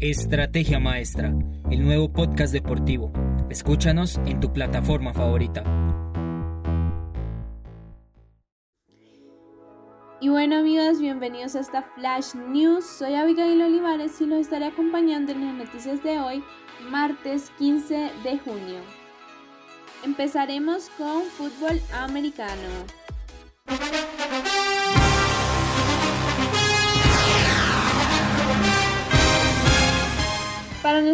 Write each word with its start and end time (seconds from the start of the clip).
Estrategia 0.00 0.78
Maestra, 0.78 1.34
el 1.72 1.84
nuevo 1.84 2.12
podcast 2.12 2.52
deportivo. 2.52 3.12
Escúchanos 3.50 4.20
en 4.26 4.38
tu 4.38 4.52
plataforma 4.52 5.12
favorita. 5.12 5.64
Y 10.20 10.28
bueno 10.28 10.58
amigos, 10.58 11.00
bienvenidos 11.00 11.56
a 11.56 11.60
esta 11.60 11.82
Flash 11.82 12.36
News. 12.36 12.86
Soy 12.86 13.16
Abigail 13.16 13.60
Olivares 13.60 14.20
y 14.20 14.26
los 14.26 14.38
estaré 14.38 14.66
acompañando 14.66 15.32
en 15.32 15.44
las 15.44 15.66
noticias 15.66 16.00
de 16.04 16.20
hoy, 16.20 16.44
martes 16.88 17.50
15 17.58 18.12
de 18.22 18.38
junio. 18.38 18.78
Empezaremos 20.04 20.90
con 20.90 21.24
fútbol 21.24 21.80
americano. 21.92 22.68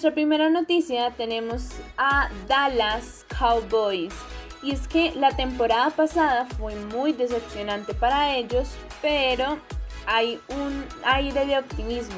Nuestra 0.00 0.14
primera 0.14 0.48
noticia 0.48 1.10
tenemos 1.10 1.72
a 1.98 2.30
Dallas 2.48 3.26
Cowboys. 3.38 4.14
Y 4.62 4.70
es 4.70 4.88
que 4.88 5.12
la 5.14 5.36
temporada 5.36 5.90
pasada 5.90 6.46
fue 6.46 6.74
muy 6.74 7.12
decepcionante 7.12 7.92
para 7.92 8.34
ellos, 8.34 8.70
pero 9.02 9.58
hay 10.06 10.40
un 10.48 10.86
aire 11.04 11.44
de 11.44 11.58
optimismo. 11.58 12.16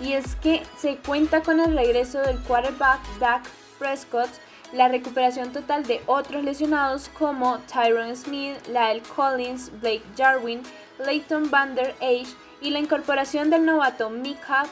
Y 0.00 0.12
es 0.12 0.36
que 0.36 0.62
se 0.78 0.98
cuenta 0.98 1.42
con 1.42 1.58
el 1.58 1.76
regreso 1.76 2.20
del 2.20 2.38
quarterback 2.38 3.00
Dak 3.18 3.42
Prescott, 3.80 4.30
la 4.72 4.86
recuperación 4.86 5.52
total 5.52 5.82
de 5.88 6.02
otros 6.06 6.44
lesionados 6.44 7.08
como 7.18 7.58
Tyron 7.66 8.14
Smith, 8.14 8.64
Lyle 8.68 9.02
Collins, 9.16 9.72
Blake 9.80 10.04
Jarwin, 10.16 10.62
Leighton 11.04 11.50
Vander 11.50 11.96
Age 12.00 12.32
y 12.60 12.70
la 12.70 12.78
incorporación 12.78 13.50
del 13.50 13.64
novato 13.64 14.08
Mika 14.08 14.66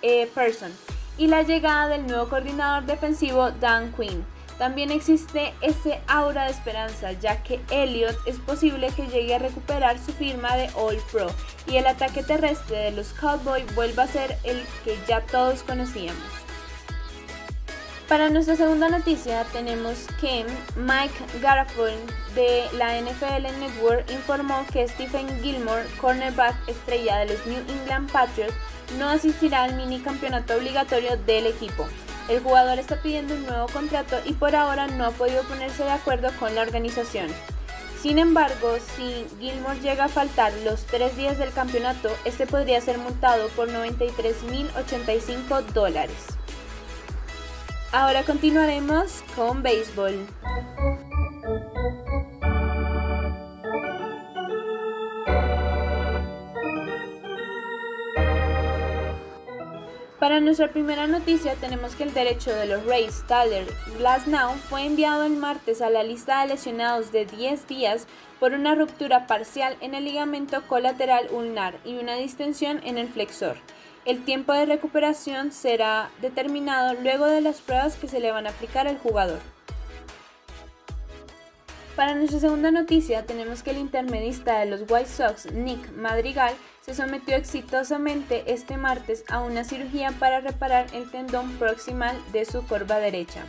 eh, 0.00 0.30
Person 0.32 0.70
y 1.18 1.26
la 1.26 1.42
llegada 1.42 1.88
del 1.88 2.06
nuevo 2.06 2.28
coordinador 2.28 2.86
defensivo 2.86 3.50
Dan 3.50 3.92
Quinn. 3.92 4.24
También 4.56 4.90
existe 4.90 5.54
ese 5.60 6.00
aura 6.08 6.44
de 6.44 6.50
esperanza, 6.50 7.12
ya 7.12 7.42
que 7.42 7.60
Elliott 7.70 8.16
es 8.26 8.38
posible 8.38 8.90
que 8.96 9.06
llegue 9.06 9.34
a 9.34 9.38
recuperar 9.38 9.98
su 9.98 10.12
firma 10.12 10.56
de 10.56 10.68
All 10.74 10.96
Pro 11.12 11.28
y 11.66 11.76
el 11.76 11.86
ataque 11.86 12.24
terrestre 12.24 12.76
de 12.76 12.92
los 12.92 13.12
Cowboys 13.12 13.72
vuelva 13.76 14.04
a 14.04 14.08
ser 14.08 14.36
el 14.42 14.60
que 14.84 14.98
ya 15.06 15.20
todos 15.20 15.62
conocíamos. 15.62 16.48
Para 18.08 18.30
nuestra 18.30 18.56
segunda 18.56 18.88
noticia 18.88 19.44
tenemos 19.52 20.06
que 20.18 20.46
Mike 20.76 21.40
Garafol 21.42 21.92
de 22.34 22.64
la 22.72 22.98
NFL 22.98 23.42
Network 23.60 24.10
informó 24.10 24.64
que 24.72 24.88
Stephen 24.88 25.28
Gilmore, 25.42 25.84
cornerback 26.00 26.56
estrella 26.68 27.18
de 27.18 27.26
los 27.26 27.46
New 27.46 27.62
England 27.68 28.10
Patriots, 28.10 28.54
no 28.96 29.08
asistirá 29.08 29.64
al 29.64 29.74
mini 29.74 30.00
campeonato 30.00 30.54
obligatorio 30.56 31.16
del 31.18 31.46
equipo. 31.46 31.86
El 32.28 32.40
jugador 32.40 32.78
está 32.78 33.02
pidiendo 33.02 33.34
un 33.34 33.46
nuevo 33.46 33.66
contrato 33.68 34.20
y 34.24 34.34
por 34.34 34.54
ahora 34.54 34.86
no 34.86 35.06
ha 35.06 35.10
podido 35.10 35.42
ponerse 35.44 35.84
de 35.84 35.90
acuerdo 35.90 36.30
con 36.38 36.54
la 36.54 36.62
organización. 36.62 37.28
Sin 38.00 38.18
embargo, 38.18 38.76
si 38.96 39.26
Gilmore 39.40 39.80
llega 39.80 40.04
a 40.04 40.08
faltar 40.08 40.52
los 40.64 40.84
tres 40.86 41.16
días 41.16 41.36
del 41.38 41.52
campeonato, 41.52 42.10
este 42.24 42.46
podría 42.46 42.80
ser 42.80 42.98
multado 42.98 43.48
por 43.48 43.68
93.085 43.68 45.62
dólares. 45.72 46.16
Ahora 47.90 48.22
continuaremos 48.22 49.24
con 49.34 49.62
béisbol. 49.62 50.26
Para 60.18 60.40
nuestra 60.40 60.72
primera 60.72 61.06
noticia 61.06 61.54
tenemos 61.54 61.94
que 61.94 62.02
el 62.02 62.12
derecho 62.12 62.50
de 62.50 62.66
los 62.66 62.84
Rays, 62.86 63.22
Tyler 63.28 63.64
Glasnow, 63.98 64.54
fue 64.68 64.84
enviado 64.84 65.24
el 65.24 65.36
martes 65.36 65.80
a 65.80 65.90
la 65.90 66.02
lista 66.02 66.40
de 66.40 66.48
lesionados 66.48 67.12
de 67.12 67.24
10 67.24 67.68
días 67.68 68.08
por 68.40 68.52
una 68.52 68.74
ruptura 68.74 69.28
parcial 69.28 69.76
en 69.80 69.94
el 69.94 70.04
ligamento 70.04 70.60
colateral 70.66 71.28
ulnar 71.30 71.78
y 71.84 71.98
una 71.98 72.16
distensión 72.16 72.80
en 72.82 72.98
el 72.98 73.08
flexor. 73.08 73.58
El 74.04 74.24
tiempo 74.24 74.52
de 74.52 74.66
recuperación 74.66 75.52
será 75.52 76.10
determinado 76.20 76.94
luego 76.94 77.26
de 77.26 77.40
las 77.40 77.60
pruebas 77.60 77.94
que 77.94 78.08
se 78.08 78.18
le 78.18 78.32
van 78.32 78.48
a 78.48 78.50
aplicar 78.50 78.88
al 78.88 78.98
jugador. 78.98 79.38
Para 81.98 82.14
nuestra 82.14 82.38
segunda 82.38 82.70
noticia 82.70 83.26
tenemos 83.26 83.64
que 83.64 83.72
el 83.72 83.78
intermedista 83.78 84.60
de 84.60 84.66
los 84.66 84.82
White 84.88 85.08
Sox, 85.08 85.50
Nick 85.52 85.90
Madrigal, 85.96 86.54
se 86.80 86.94
sometió 86.94 87.34
exitosamente 87.34 88.44
este 88.46 88.76
martes 88.76 89.24
a 89.28 89.40
una 89.40 89.64
cirugía 89.64 90.12
para 90.12 90.38
reparar 90.38 90.86
el 90.94 91.10
tendón 91.10 91.50
proximal 91.58 92.16
de 92.30 92.44
su 92.44 92.64
corva 92.68 93.00
derecha. 93.00 93.42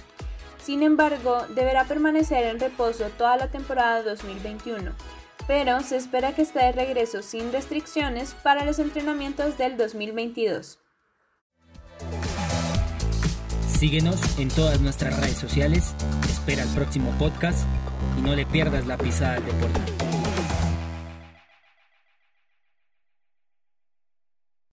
Sin 0.64 0.82
embargo, 0.82 1.46
deberá 1.54 1.84
permanecer 1.84 2.44
en 2.46 2.60
reposo 2.60 3.12
toda 3.20 3.38
la 3.38 3.50
temporada 3.50 4.02
2021 4.02 4.94
pero 5.46 5.82
se 5.82 5.98
espera 5.98 6.34
que 6.34 6.42
esté 6.42 6.60
de 6.60 6.72
regreso 6.72 7.22
sin 7.22 7.52
restricciones 7.52 8.36
para 8.44 8.66
los 8.66 8.78
entrenamientos 8.78 9.58
del 9.60 9.78
2022. 9.78 10.80
Síguenos 13.68 14.40
en 14.40 14.50
todas 14.50 14.80
nuestras 14.82 15.20
redes 15.20 15.38
sociales, 15.38 15.96
espera 16.30 16.62
el 16.64 16.70
próximo 16.70 17.12
podcast 17.18 17.66
y 18.20 18.22
no 18.22 18.36
le 18.36 18.46
pierdas 18.46 18.86
la 18.86 18.98
pisada 18.98 19.36
al 19.36 19.46
deporte. 19.46 20.09